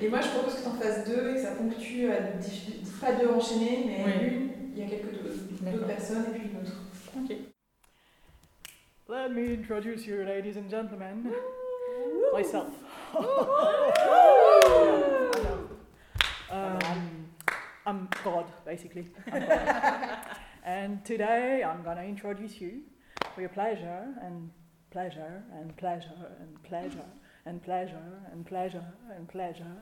Et 0.03 0.09
moi, 0.09 0.21
je 0.21 0.29
propose 0.29 0.55
que 0.57 0.63
tu 0.63 0.69
en 0.69 0.75
fasses 0.75 1.05
deux 1.07 1.31
et 1.31 1.35
que 1.35 1.41
ça 1.43 1.51
ponctue 1.53 2.11
à 2.11 2.17
pas 3.01 3.13
deux 3.13 3.29
enchaînés, 3.29 3.85
mais 3.87 4.05
Oui. 4.05 4.27
une, 4.27 4.49
il 4.75 4.83
y 4.83 4.87
a 4.87 4.89
quelques 4.91 5.13
D'accord. 5.61 5.73
d'autres 5.81 5.87
personnes 5.87 6.25
et 6.35 6.39
puis 6.39 6.49
une 6.51 6.61
autre. 6.61 6.77
Ok. 7.19 7.37
Let 9.09 9.33
me 9.33 9.55
introduce 9.55 10.05
you, 10.05 10.25
ladies 10.25 10.57
and 10.57 10.69
gentlemen. 10.69 11.33
Myself. 12.33 12.73
um, 16.51 17.29
I'm 17.87 18.09
God, 18.25 18.47
basically. 18.65 19.07
I'm 19.33 19.47
God. 19.47 20.19
and 20.65 21.05
today 21.05 21.63
I'm 21.63 21.85
going 21.85 21.99
to 21.99 22.03
introduce 22.03 22.61
you 22.61 22.81
for 23.33 23.43
your 23.43 23.51
pleasure 23.51 24.13
and 24.23 24.51
pleasure 24.91 25.45
and 25.53 25.77
pleasure 25.77 26.11
and 26.41 26.61
pleasure 26.65 27.07
and 27.45 27.63
pleasure 27.63 28.03
and 28.33 28.45
pleasure 28.45 28.85
and 29.15 29.29
pleasure 29.29 29.77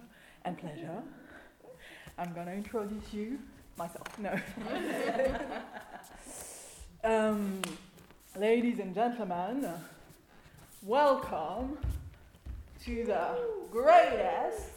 and 0.44 0.58
pleasure. 0.58 1.02
I'm 2.18 2.34
going 2.34 2.46
to 2.48 2.52
introduce 2.52 3.14
you 3.14 3.38
myself. 3.78 4.18
No. 4.18 4.38
um, 7.04 7.62
ladies 8.36 8.80
and 8.80 8.92
gentlemen, 8.92 9.68
welcome 10.82 11.78
to 12.84 13.04
the 13.04 13.28
greatest 13.70 14.70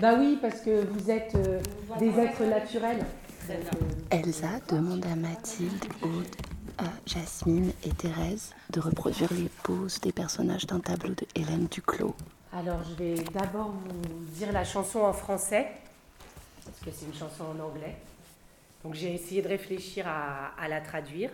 Bah 0.00 0.14
oui, 0.18 0.38
parce 0.40 0.60
que 0.60 0.84
vous 0.84 1.10
êtes 1.10 1.34
euh, 1.34 1.60
des 1.98 2.10
êtres 2.18 2.44
naturels. 2.44 3.04
Elsa 4.10 4.60
demande 4.68 5.04
à 5.06 5.16
Mathilde, 5.16 5.84
Aude, 6.02 6.26
à 6.78 6.84
Jasmine 7.06 7.72
et 7.82 7.90
Thérèse 7.90 8.54
de 8.70 8.78
reproduire 8.80 9.32
les 9.32 9.48
poses 9.62 10.00
des 10.00 10.12
personnages 10.12 10.66
d'un 10.66 10.80
tableau 10.80 11.14
de 11.14 11.26
Hélène 11.34 11.66
Duclos. 11.66 12.14
Alors, 12.52 12.80
je 12.84 12.94
vais 12.94 13.14
d'abord 13.32 13.70
vous 13.70 14.24
dire 14.34 14.52
la 14.52 14.64
chanson 14.64 15.00
en 15.00 15.12
français, 15.12 15.68
parce 16.64 16.78
que 16.80 16.90
c'est 16.92 17.06
une 17.06 17.14
chanson 17.14 17.44
en 17.44 17.58
anglais. 17.64 17.96
Donc, 18.84 18.94
j'ai 18.94 19.14
essayé 19.14 19.42
de 19.42 19.48
réfléchir 19.48 20.06
à, 20.06 20.52
à 20.58 20.68
la 20.68 20.80
traduire. 20.80 21.30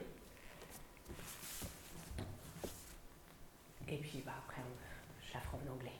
Et 3.88 3.96
puis, 3.96 4.22
bah, 4.24 4.32
après, 4.46 4.62
on- 4.62 5.28
je 5.28 5.34
la 5.34 5.40
ferai 5.40 5.56
en 5.68 5.72
anglais. 5.74 5.90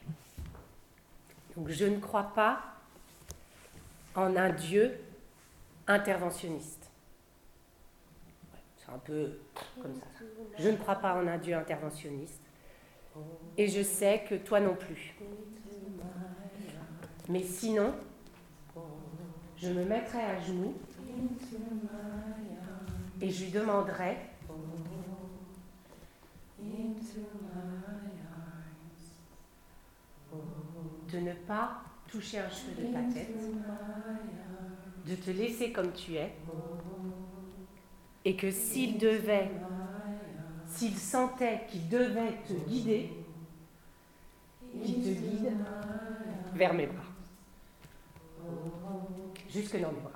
Donc, 1.55 1.69
je 1.69 1.85
ne 1.85 1.99
crois 1.99 2.31
pas 2.35 2.61
en 4.15 4.35
un 4.35 4.49
Dieu 4.49 4.99
interventionniste. 5.87 6.89
C'est 8.77 8.91
un 8.91 8.97
peu 8.99 9.39
comme 9.81 9.95
ça. 9.95 10.05
Je 10.59 10.69
ne 10.69 10.77
crois 10.77 10.95
pas 10.95 11.15
en 11.15 11.27
un 11.27 11.37
Dieu 11.37 11.55
interventionniste. 11.55 12.41
Et 13.57 13.67
je 13.67 13.81
sais 13.81 14.23
que 14.27 14.35
toi 14.35 14.59
non 14.59 14.75
plus. 14.75 15.15
Mais 17.29 17.41
sinon, 17.41 17.93
je 19.57 19.69
me 19.69 19.85
mettrai 19.85 20.21
à 20.21 20.39
genoux 20.39 20.75
et 23.21 23.29
je 23.29 23.45
lui 23.45 23.51
demanderai 23.51 24.17
de 31.15 31.21
ne 31.21 31.33
pas 31.33 31.81
toucher 32.07 32.39
un 32.39 32.49
cheveu 32.49 32.87
de 32.87 32.93
ta 32.93 33.01
tête, 33.13 33.35
de 35.05 35.15
te 35.15 35.31
laisser 35.31 35.71
comme 35.71 35.93
tu 35.93 36.15
es, 36.15 36.33
et 38.25 38.35
que 38.35 38.51
s'il 38.51 38.97
devait, 38.97 39.51
s'il 40.67 40.97
sentait 40.97 41.61
qu'il 41.69 41.87
devait 41.87 42.37
te 42.47 42.53
guider, 42.67 43.11
qu'il 44.83 44.95
te 44.95 45.09
guide 45.09 45.53
vers 46.53 46.73
mes 46.73 46.87
bras, 46.87 47.03
jusque 49.49 49.79
dans 49.79 49.91
mes 49.91 50.01
bras. 50.01 50.11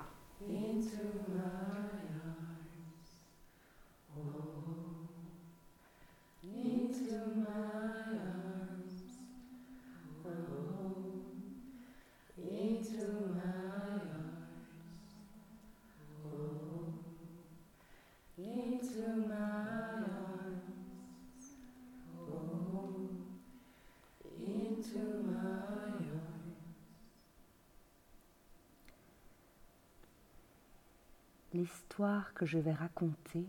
L'histoire 31.60 32.32
que 32.32 32.46
je 32.46 32.56
vais 32.58 32.72
raconter 32.72 33.44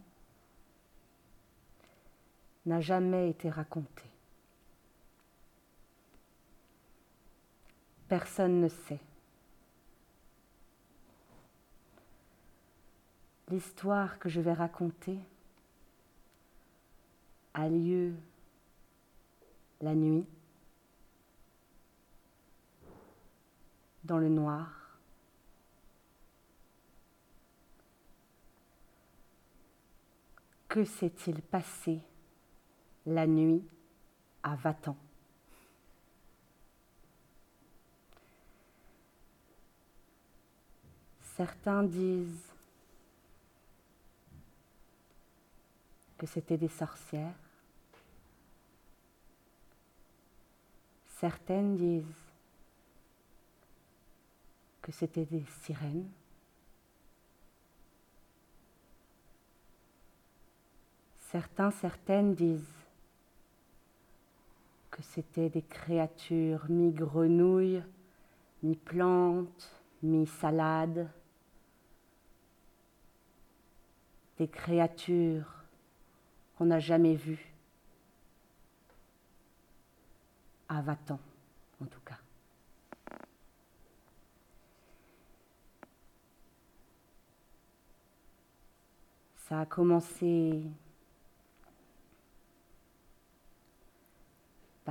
n'a 2.65 2.81
jamais 2.81 3.29
été 3.29 3.49
racontée. 3.49 4.11
Personne 8.09 8.59
ne 8.59 8.67
sait. 8.67 8.99
L'histoire 13.47 14.19
que 14.19 14.27
je 14.27 14.41
vais 14.41 14.51
raconter 14.51 15.17
a 17.53 17.69
lieu 17.69 18.13
la 19.79 19.95
nuit, 19.95 20.27
dans 24.03 24.17
le 24.17 24.27
noir, 24.27 24.80
Que 30.71 30.85
s'est-il 30.85 31.41
passé 31.41 31.99
la 33.05 33.27
nuit 33.27 33.61
à 34.41 34.55
Vatan? 34.55 34.95
Certains 41.35 41.83
disent 41.83 42.53
que 46.17 46.25
c'était 46.25 46.55
des 46.55 46.69
sorcières. 46.69 47.35
Certaines 51.19 51.75
disent 51.75 52.05
que 54.81 54.93
c'était 54.93 55.25
des 55.25 55.43
sirènes. 55.63 56.09
Certains, 61.31 61.71
certaines 61.71 62.35
disent 62.35 62.75
que 64.89 65.01
c'était 65.01 65.47
des 65.47 65.61
créatures 65.61 66.65
mi-grenouilles, 66.67 67.81
mi-plantes, 68.63 69.71
mi-salades, 70.03 71.09
des 74.37 74.49
créatures 74.49 75.63
qu'on 76.57 76.65
n'a 76.65 76.79
jamais 76.79 77.15
vues 77.15 77.53
à 80.67 80.81
Vatan 80.81 81.19
en 81.81 81.85
tout 81.85 82.01
cas. 82.01 82.19
Ça 89.47 89.61
a 89.61 89.65
commencé 89.65 90.61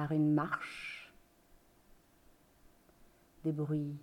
par 0.01 0.13
une 0.13 0.33
marche, 0.33 1.13
des 3.45 3.53
bruits 3.53 3.99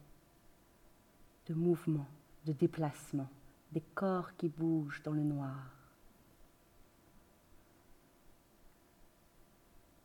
de 1.48 1.56
mouvement, 1.56 2.06
de 2.46 2.54
déplacement, 2.54 3.28
des 3.72 3.82
corps 3.96 4.36
qui 4.38 4.48
bougent 4.48 5.02
dans 5.02 5.14
le 5.14 5.24
noir, 5.24 5.72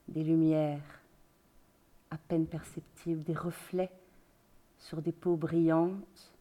des 0.09 0.25
lumières 0.25 1.03
à 2.11 2.17
peine 2.17 2.47
perceptibles, 2.47 3.23
des 3.25 3.35
reflets 3.35 3.93
sur 4.79 5.03
des 5.03 5.13
peaux 5.13 5.37
brillantes, 5.37 6.33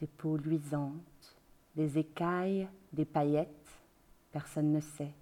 des 0.00 0.06
peaux 0.06 0.36
luisantes, 0.36 1.36
des 1.76 1.96
écailles, 1.96 2.68
des 2.92 3.06
paillettes, 3.06 3.57
personne 4.32 4.72
ne 4.72 4.80
sait. 4.80 5.12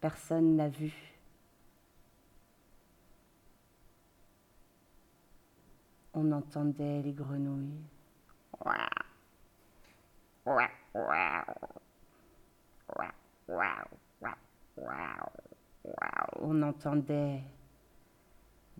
Personne 0.00 0.56
n'a 0.56 0.68
vu. 0.68 0.92
On 6.14 6.30
entendait 6.32 7.02
les 7.02 7.12
grenouilles. 7.12 7.80
On 16.44 16.62
entendait 16.62 17.42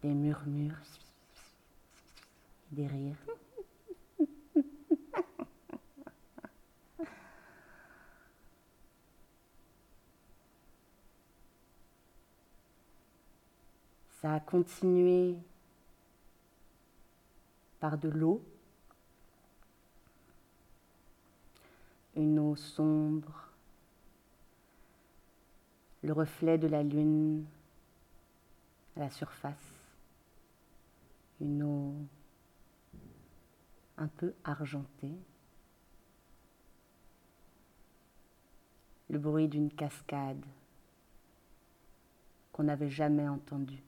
des 0.03 0.15
murmures, 0.15 0.75
des 2.71 2.87
rires. 2.87 3.17
Continué 14.47 15.37
par 17.81 17.97
de 17.97 18.09
l'eau, 18.09 18.43
une 22.17 22.39
eau 22.39 22.55
sombre, 22.55 23.49
le 26.03 26.13
reflet 26.13 26.59
de 26.59 26.69
la 26.69 26.83
lune 26.83 27.47
à 28.97 29.01
la 29.01 29.11
surface, 29.11 29.57
une 31.41 31.63
eau 31.63 31.95
un 33.97 34.09
peu 34.09 34.35
argentée, 34.45 35.17
le 39.09 39.19
bruit 39.19 39.49
d'une 39.49 39.71
cascade 39.71 40.45
qu'on 42.53 42.65
n'avait 42.65 42.91
jamais 42.91 43.27
entendue. 43.29 43.83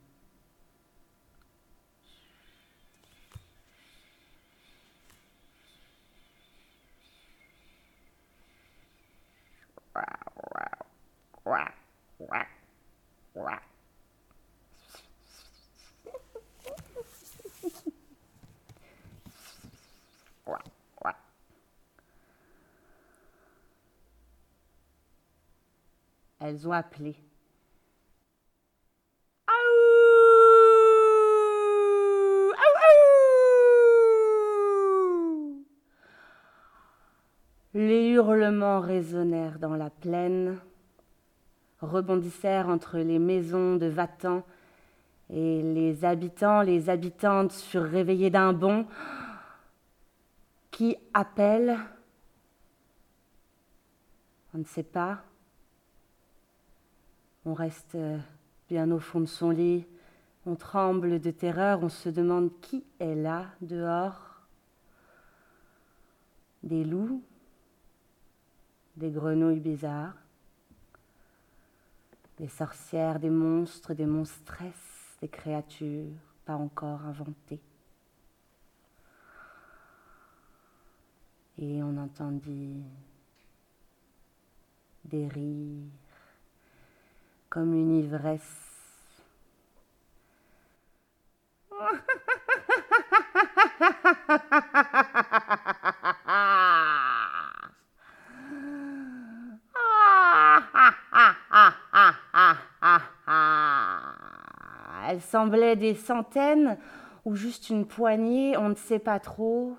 Elles 26.46 26.68
ont 26.68 26.72
appelé. 26.72 27.16
Les 37.72 38.08
hurlements 38.10 38.80
résonnèrent 38.80 39.58
dans 39.58 39.74
la 39.74 39.88
plaine, 39.88 40.58
rebondissèrent 41.80 42.68
entre 42.68 42.98
les 42.98 43.18
maisons 43.18 43.76
de 43.76 43.86
Vatan, 43.86 44.42
et 45.30 45.62
les 45.62 46.04
habitants, 46.04 46.60
les 46.60 46.90
habitantes 46.90 47.52
furent 47.52 47.90
réveillés 47.90 48.28
d'un 48.28 48.52
bond. 48.52 48.86
Qui 50.70 50.94
appelle 51.14 51.78
On 54.54 54.58
ne 54.58 54.64
sait 54.64 54.82
pas. 54.82 55.24
On 57.46 57.52
reste 57.52 57.96
bien 58.68 58.90
au 58.90 58.98
fond 58.98 59.20
de 59.20 59.26
son 59.26 59.50
lit, 59.50 59.86
on 60.46 60.56
tremble 60.56 61.20
de 61.20 61.30
terreur, 61.30 61.82
on 61.82 61.88
se 61.88 62.08
demande 62.08 62.50
qui 62.60 62.84
est 62.98 63.14
là 63.14 63.46
dehors. 63.60 64.42
Des 66.62 66.84
loups, 66.84 67.22
des 68.96 69.10
grenouilles 69.10 69.60
bizarres, 69.60 70.16
des 72.38 72.48
sorcières, 72.48 73.20
des 73.20 73.30
monstres, 73.30 73.94
des 73.94 74.06
monstresses, 74.06 75.16
des 75.20 75.28
créatures 75.28 76.10
pas 76.44 76.56
encore 76.56 77.02
inventées. 77.04 77.60
Et 81.58 81.82
on 81.82 81.96
entendit 81.96 82.82
des 85.04 85.28
rires 85.28 86.03
comme 87.54 87.72
une 87.72 87.98
ivresse. 87.98 88.42
Elles 105.06 105.20
semblaient 105.20 105.76
des 105.76 105.94
centaines 105.94 106.76
ou 107.24 107.36
juste 107.36 107.70
une 107.70 107.86
poignée, 107.86 108.56
on 108.56 108.70
ne 108.70 108.74
sait 108.74 108.98
pas 108.98 109.20
trop. 109.20 109.76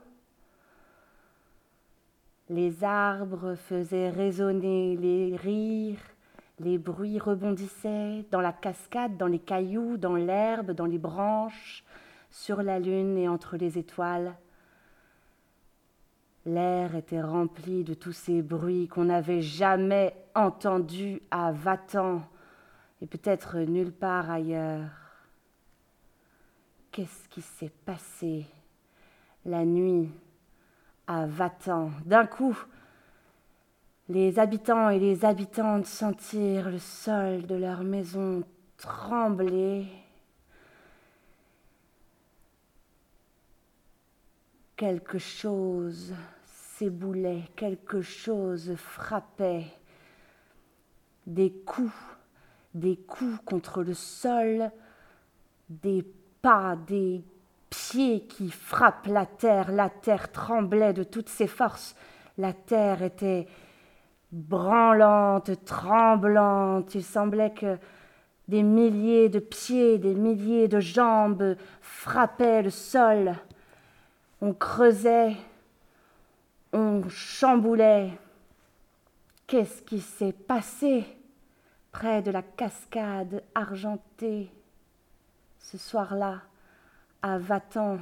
Les 2.47 2.85
arbres 2.85 3.55
faisaient 3.55 4.11
résonner 4.11 4.95
les 4.95 5.35
rires, 5.35 6.14
les 6.59 6.77
bruits 6.77 7.19
rebondissaient 7.19 8.25
dans 8.31 8.41
la 8.41 8.53
cascade, 8.53 9.17
dans 9.17 9.27
les 9.27 9.39
cailloux, 9.39 9.97
dans 9.97 10.15
l'herbe, 10.15 10.71
dans 10.71 10.85
les 10.85 10.97
branches, 10.97 11.83
sur 12.31 12.63
la 12.63 12.79
lune 12.79 13.17
et 13.17 13.27
entre 13.27 13.57
les 13.57 13.77
étoiles. 13.77 14.35
L'air 16.45 16.95
était 16.95 17.21
rempli 17.21 17.83
de 17.83 17.93
tous 17.93 18.11
ces 18.11 18.41
bruits 18.41 18.87
qu'on 18.87 19.05
n'avait 19.05 19.41
jamais 19.41 20.15
entendus 20.35 21.21
à 21.31 21.51
Vatan 21.51 22.21
et 23.01 23.07
peut-être 23.07 23.57
nulle 23.57 23.91
part 23.91 24.29
ailleurs. 24.29 24.89
Qu'est-ce 26.91 27.27
qui 27.29 27.41
s'est 27.41 27.73
passé 27.85 28.45
la 29.43 29.65
nuit 29.65 30.09
à 31.07 31.25
Vatan 31.25 31.91
D'un 32.05 32.25
coup, 32.25 32.57
les 34.07 34.37
habitants 34.37 34.89
et 34.89 34.99
les 34.99 35.25
habitantes 35.25 35.87
sentirent 35.87 36.69
le 36.69 36.77
sol 36.77 37.47
de 37.47 37.55
leur 37.55 37.83
maison 37.83 38.43
trembler. 38.77 39.87
Quelque 44.75 45.17
chose 45.17 46.13
s'éboulait, 46.45 47.45
quelque 47.55 48.03
chose 48.03 48.75
frappait. 48.75 49.65
Des 51.25 51.51
coups, 51.51 51.91
des 52.75 52.97
coups 52.97 53.39
contre 53.43 53.81
le 53.81 53.95
sol, 53.95 54.69
des 55.67 56.05
pas, 56.43 56.75
des 56.75 57.23
pieds 57.71 58.27
qui 58.27 58.51
frappent 58.51 59.07
la 59.07 59.25
terre. 59.25 59.71
La 59.71 59.89
terre 59.89 60.31
tremblait 60.31 60.93
de 60.93 61.03
toutes 61.03 61.29
ses 61.29 61.47
forces. 61.47 61.95
La 62.37 62.53
terre 62.53 63.01
était 63.01 63.47
branlante, 64.31 65.63
tremblante. 65.65 66.95
Il 66.95 67.03
semblait 67.03 67.53
que 67.53 67.77
des 68.47 68.63
milliers 68.63 69.29
de 69.29 69.39
pieds, 69.39 69.97
des 69.97 70.13
milliers 70.13 70.67
de 70.67 70.79
jambes 70.79 71.55
frappaient 71.81 72.61
le 72.61 72.69
sol. 72.69 73.35
On 74.41 74.53
creusait, 74.53 75.35
on 76.73 77.01
chamboulait. 77.09 78.11
Qu'est-ce 79.47 79.81
qui 79.81 79.99
s'est 79.99 80.33
passé 80.33 81.05
près 81.91 82.21
de 82.21 82.31
la 82.31 82.41
cascade 82.41 83.43
argentée 83.53 84.51
ce 85.59 85.77
soir-là 85.77 86.41
à 87.21 87.38
Vatan? 87.38 87.99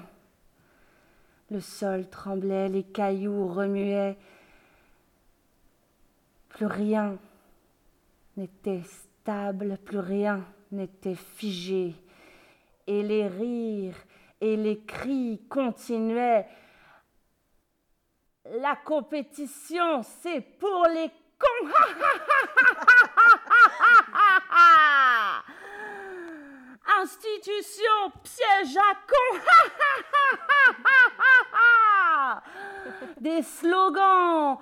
Le 1.52 1.60
sol 1.60 2.10
tremblait, 2.10 2.70
les 2.70 2.84
cailloux 2.84 3.48
remuaient. 3.48 4.18
Plus 6.54 6.68
rien 6.68 7.18
n'était 8.38 8.84
stable, 8.84 9.78
plus 9.84 10.00
rien 10.00 10.46
n'était 10.72 11.16
figé. 11.16 11.96
Et 12.86 13.02
les 13.02 13.28
rires 13.28 13.98
et 14.40 14.56
les 14.56 14.84
cris 14.84 15.42
continuaient. 15.50 16.46
La 18.46 18.76
compétition, 18.76 20.04
c'est 20.04 20.42
pour 20.42 20.86
les 20.94 21.10
cons. 21.40 21.68
Institution 27.02 28.12
piège 28.22 28.78
à 28.78 28.94
cons. 29.08 29.40
Des 33.22 33.42
slogans 33.42 34.60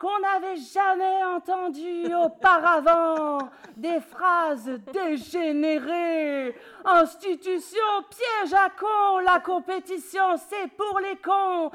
qu'on 0.00 0.18
n'avait 0.20 0.56
jamais 0.56 1.22
entendus 1.24 2.14
auparavant, 2.14 3.38
des 3.76 4.00
phrases 4.00 4.80
dégénérées. 4.90 6.56
Institution 6.86 7.84
piège 8.08 8.54
à 8.54 8.70
cons, 8.70 9.18
la 9.18 9.40
compétition 9.40 10.38
c'est 10.48 10.68
pour 10.68 10.98
les 11.00 11.16
cons. 11.16 11.70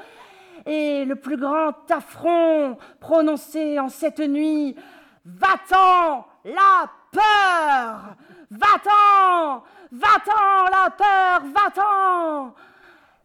Et 0.66 1.04
le 1.04 1.14
plus 1.14 1.36
grand 1.36 1.88
affront 1.88 2.76
prononcé 2.98 3.78
en 3.78 3.88
cette 3.88 4.18
nuit, 4.18 4.74
va-t'en 5.24 6.26
la 6.44 6.90
peur, 7.12 8.16
va-t'en, 8.50 9.62
va-t'en 9.92 10.64
la 10.72 10.90
peur, 10.90 11.42
va-t'en. 11.54 12.54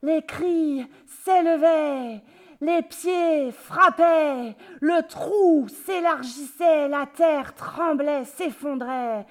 Les 0.04 0.24
cris 0.24 0.88
s'élevaient, 1.08 2.22
les 2.62 2.84
pieds 2.84 3.52
frappaient, 3.52 4.56
le 4.80 5.08
trou 5.08 5.68
s'élargissait, 5.68 6.88
la 6.88 7.08
terre 7.08 7.56
tremblait, 7.56 8.24
s'effondrait. 8.26 9.26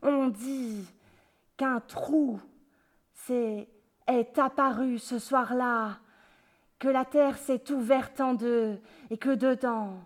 On 0.00 0.28
dit 0.28 0.86
qu'un 1.56 1.80
trou 1.80 2.40
est, 3.28 4.38
apparu 4.38 4.98
ce 4.98 5.18
soir-là, 5.18 5.98
que 6.78 6.88
la 6.88 7.04
terre 7.04 7.36
s'est 7.36 7.70
ouverte 7.72 8.20
en 8.20 8.34
deux 8.34 8.80
et 9.10 9.18
que 9.18 9.34
dedans, 9.34 9.98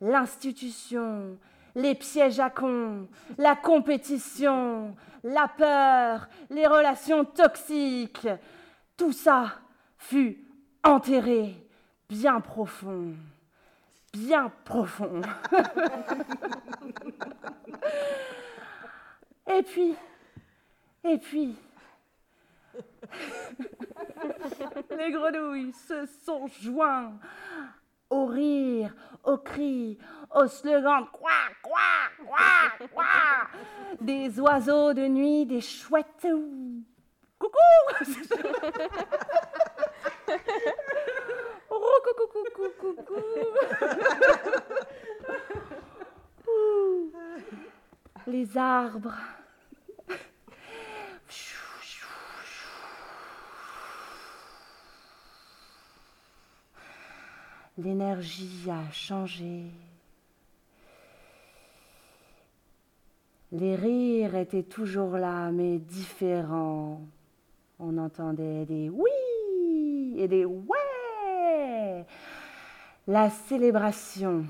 l'institution, 0.00 1.36
les 1.74 1.96
pièges 1.96 2.40
à 2.40 2.50
con, 2.50 3.08
la 3.38 3.56
compétition, 3.56 4.94
la 5.24 5.48
peur, 5.48 6.28
les 6.50 6.66
relations 6.66 7.24
toxiques, 7.24 8.28
tout 8.96 9.12
ça 9.12 9.54
fut 9.98 10.44
enterré 10.84 11.63
bien 12.14 12.40
profond, 12.40 13.12
bien 14.12 14.52
profond. 14.64 15.20
et 19.50 19.64
puis, 19.64 19.96
et 21.02 21.18
puis, 21.18 21.56
les 24.96 25.10
grenouilles 25.10 25.72
se 25.72 26.06
sont 26.24 26.46
joints 26.62 27.14
au 28.10 28.26
rire, 28.26 28.94
au 29.24 29.38
cri, 29.38 29.98
au 30.32 30.46
slogan 30.46 31.08
quoi, 31.12 31.32
quoi, 31.64 31.80
quoi, 32.24 32.86
quoi, 32.94 33.48
des 34.00 34.38
oiseaux 34.38 34.94
de 34.94 35.08
nuit, 35.08 35.46
des 35.46 35.60
chouettes. 35.60 36.28
Coucou 37.40 37.58
Les 48.26 48.56
arbres. 48.56 49.14
L'énergie 57.76 58.70
a 58.70 58.88
changé. 58.92 59.64
Les 63.50 63.74
rires 63.74 64.36
étaient 64.36 64.62
toujours 64.62 65.16
là, 65.16 65.50
mais 65.50 65.78
différents. 65.78 67.00
On 67.78 67.98
entendait 67.98 68.64
des 68.64 68.88
oui 68.88 69.10
et 70.16 70.28
des 70.28 70.44
ouais. 70.44 70.83
La 73.06 73.28
célébration, 73.28 74.46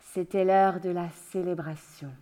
c'était 0.00 0.44
l'heure 0.44 0.80
de 0.80 0.90
la 0.90 1.08
célébration. 1.30 2.12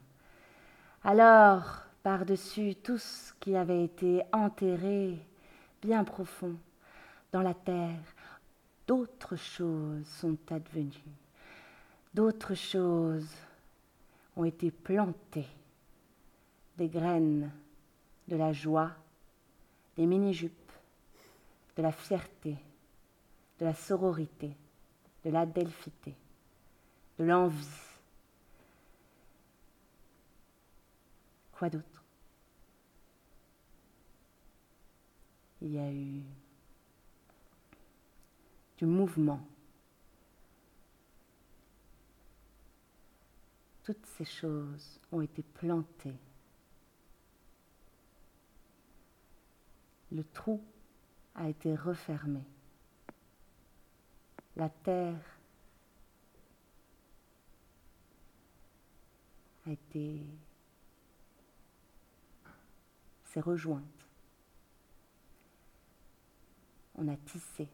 Alors, 1.03 1.87
par-dessus 2.03 2.75
tout 2.75 2.99
ce 2.99 3.33
qui 3.41 3.57
avait 3.57 3.83
été 3.83 4.23
enterré 4.35 5.19
bien 5.81 6.05
profond 6.05 6.57
dans 7.33 7.41
la 7.41 7.55
terre, 7.55 8.03
d'autres 8.87 9.37
choses 9.37 10.07
sont 10.07 10.37
advenues. 10.51 11.17
D'autres 12.13 12.55
choses 12.55 13.35
ont 14.37 14.45
été 14.45 14.71
plantées. 14.71 15.49
Des 16.77 16.89
graines 16.89 17.51
de 18.29 18.37
la 18.37 18.53
joie, 18.53 18.91
des 19.97 20.05
mini-jupes, 20.05 20.73
de 21.79 21.83
la 21.83 21.93
fierté, 21.93 22.59
de 23.59 23.65
la 23.65 23.73
sororité, 23.73 24.55
de 25.25 25.31
la 25.31 25.47
delphité, 25.47 26.15
de 27.19 27.25
l'envie. 27.25 27.67
Quoi 31.53 31.69
d'autre? 31.69 32.05
Il 35.63 35.73
y 35.73 35.79
a 35.79 35.93
eu 35.93 36.23
du 38.79 38.87
mouvement. 38.87 39.47
Toutes 43.83 44.07
ces 44.07 44.25
choses 44.25 45.01
ont 45.13 45.21
été 45.21 45.43
plantées. 45.43 46.17
Le 50.13 50.25
trou 50.25 50.63
a 51.35 51.49
été 51.49 51.75
refermé. 51.75 52.41
La 54.57 54.69
terre 54.69 55.39
a 59.67 59.71
été 59.71 60.27
s'est 63.31 63.41
rejointe. 63.41 63.85
On 66.97 67.09
a 67.09 67.17
tissé, 67.17 67.69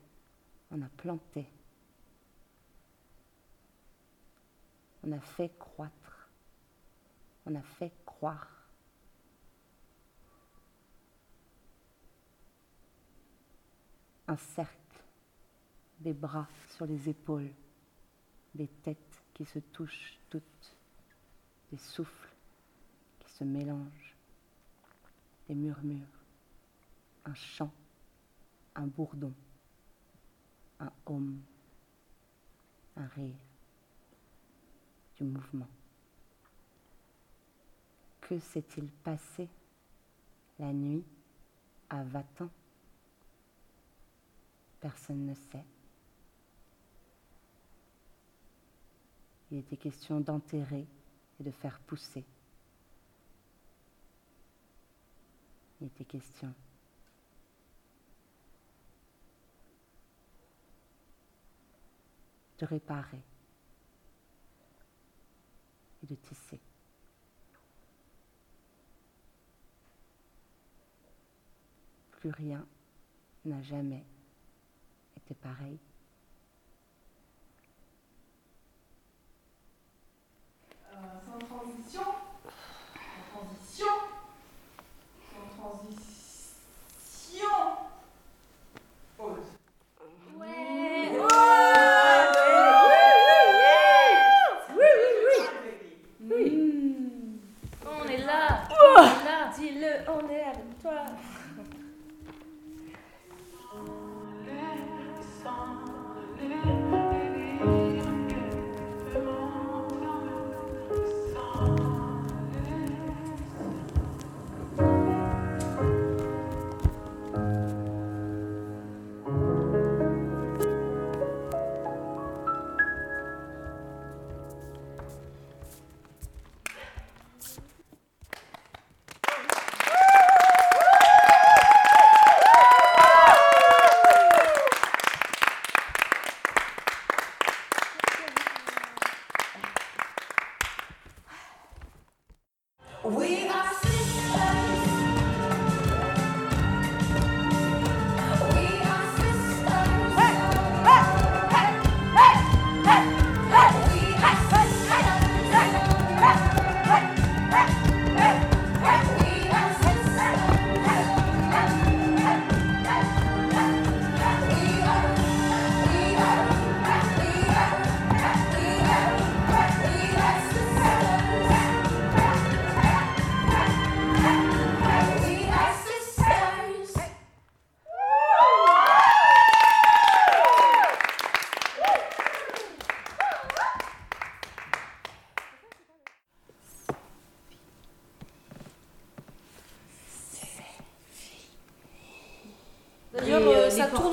on 0.70 0.82
a 0.82 0.88
planté, 0.96 1.46
on 5.02 5.12
a 5.12 5.20
fait 5.20 5.50
croître, 5.58 6.28
on 7.46 7.54
a 7.54 7.62
fait 7.62 7.92
croire. 8.04 8.48
Un 14.28 14.36
cercle, 14.36 14.85
des 16.00 16.12
bras 16.12 16.48
sur 16.68 16.86
les 16.86 17.08
épaules, 17.08 17.50
des 18.54 18.68
têtes 18.68 19.24
qui 19.34 19.44
se 19.44 19.58
touchent 19.58 20.18
toutes, 20.30 20.76
des 21.70 21.78
souffles 21.78 22.32
qui 23.20 23.30
se 23.30 23.44
mélangent, 23.44 24.16
des 25.48 25.54
murmures, 25.54 26.06
un 27.24 27.34
chant, 27.34 27.72
un 28.74 28.86
bourdon, 28.86 29.32
un 30.80 30.92
home, 31.06 31.40
un 32.96 33.06
rire, 33.08 33.36
du 35.16 35.24
mouvement. 35.24 35.68
Que 38.20 38.38
s'est-il 38.38 38.90
passé 38.90 39.48
la 40.58 40.72
nuit 40.72 41.04
à 41.88 42.02
Vatan? 42.02 42.48
Personne 44.80 45.26
ne 45.26 45.34
sait. 45.34 45.64
Il 49.50 49.58
était 49.58 49.76
question 49.76 50.20
d'enterrer 50.20 50.86
et 51.38 51.42
de 51.42 51.50
faire 51.50 51.78
pousser. 51.80 52.24
Il 55.80 55.86
était 55.86 56.04
question 56.04 56.52
de 62.58 62.64
réparer 62.64 63.20
et 66.02 66.06
de 66.06 66.14
tisser. 66.14 66.60
Plus 72.12 72.30
rien 72.30 72.66
n'a 73.44 73.62
jamais 73.62 74.02
été 75.16 75.34
pareil. 75.34 75.78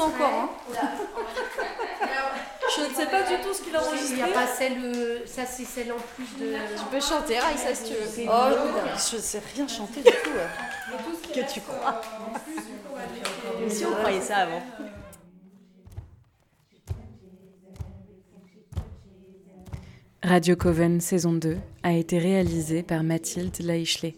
Encore. 0.04 0.30
hein. 0.30 0.50
Je 2.76 2.90
ne 2.90 2.94
sais 2.96 3.06
pas 3.06 3.22
du 3.24 3.36
tout 3.44 3.54
ce 3.54 3.62
qu'il 3.62 3.76
a 3.76 3.80
Il 3.82 3.88
enregistré. 3.88 4.16
n'y 4.16 4.22
a 4.24 4.28
pas 4.28 4.48
celle, 4.48 4.78
euh, 4.84 5.20
ça 5.28 5.46
c'est 5.46 5.66
celle 5.66 5.92
en 5.92 5.98
plus 6.16 6.26
de. 6.40 6.54
Tu 6.54 6.86
peux 6.90 7.00
chanter, 7.02 7.38
Raïssa, 7.40 7.76
si 7.76 7.84
tu 7.84 7.94
veux. 7.94 8.08
C'est 8.10 8.26
Oh, 8.28 8.56
je 8.96 9.18
sais 9.18 9.42
rien 9.56 9.68
chanter 9.68 10.02
du 10.02 10.10
tout. 10.12 10.30
ouais. 10.32 11.34
Que 11.44 11.52
tu 11.54 11.62
crois 11.62 12.02
Si 13.70 13.86
on 13.86 13.92
croyait 13.96 14.22
ça 14.22 14.38
avant. 14.38 14.62
Radio 20.24 20.56
Coven 20.56 21.02
saison 21.02 21.34
2 21.34 21.58
a 21.84 21.94
été 21.94 22.18
réalisée 22.18 22.82
par 22.84 23.04
Mathilde 23.04 23.58
Laichelet. 23.60 24.16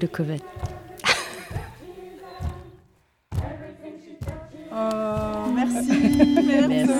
Le 0.00 0.06
Coven. 0.06 0.38
Oh, 4.72 5.50
merci. 5.54 5.90
Merci. 6.68 6.98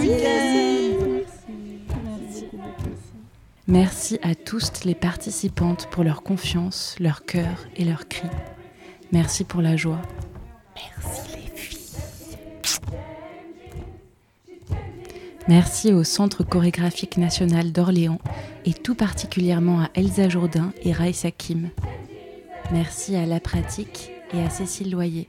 Merci 3.69 4.19
à 4.23 4.35
tous 4.35 4.85
les 4.85 4.95
participantes 4.95 5.89
pour 5.91 6.03
leur 6.03 6.23
confiance, 6.23 6.97
leur 6.99 7.25
cœur 7.25 7.67
et 7.77 7.85
leurs 7.85 8.09
cris. 8.09 8.31
Merci 9.13 9.45
pour 9.45 9.63
la 9.63 9.77
joie. 9.77 10.03
Merci 10.75 11.37
les 11.37 11.57
filles. 11.57 11.79
Merci 15.47 15.93
au 15.93 16.03
Centre 16.03 16.43
chorégraphique 16.43 17.17
national 17.17 17.71
d'Orléans 17.73 18.21
et 18.65 18.73
tout 18.73 18.95
particulièrement 18.95 19.83
à 19.83 19.91
Elsa 19.95 20.29
Jourdain 20.29 20.73
et 20.83 20.93
Raïssa 20.93 21.31
Kim. 21.31 21.71
Merci 22.71 23.17
à 23.17 23.25
La 23.25 23.41
Pratique 23.41 24.11
et 24.35 24.43
à 24.43 24.51
Cécile 24.51 24.91
Loyer. 24.91 25.27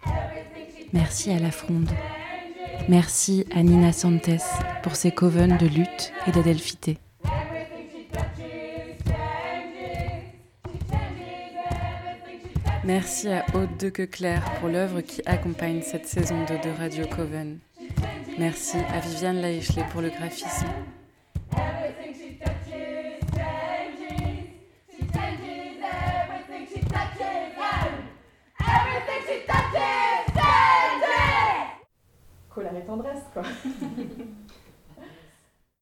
Merci 0.91 1.31
à 1.31 1.39
La 1.39 1.51
Fronde. 1.51 1.89
Merci 2.89 3.45
à 3.55 3.63
Nina 3.63 3.93
Santes 3.93 4.29
pour 4.83 4.95
ses 4.95 5.11
covens 5.11 5.57
de 5.57 5.67
lutte 5.67 6.11
et 6.27 6.31
d'adelphité. 6.31 6.97
Merci 12.83 13.29
à 13.29 13.45
Aude 13.53 13.77
de 13.77 13.89
Queclair 13.89 14.43
pour 14.59 14.67
l'œuvre 14.67 14.99
qui 15.01 15.21
accompagne 15.25 15.81
cette 15.81 16.07
saison 16.07 16.43
2 16.45 16.69
de 16.69 16.75
Radio 16.77 17.05
Coven. 17.07 17.59
Merci 18.37 18.77
à 18.93 18.99
Viviane 18.99 19.41
Laichelet 19.41 19.85
pour 19.91 20.01
le 20.01 20.09
graphisme. 20.09 20.67
Colère 32.59 32.75
et 32.75 32.85
tendresse, 32.85 33.23
quoi. 33.31 33.43